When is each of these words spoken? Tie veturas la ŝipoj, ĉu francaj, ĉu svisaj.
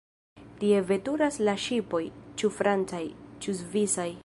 Tie 0.61 0.79
veturas 0.91 1.37
la 1.49 1.55
ŝipoj, 1.65 2.01
ĉu 2.43 2.51
francaj, 2.59 3.05
ĉu 3.45 3.59
svisaj. 3.63 4.11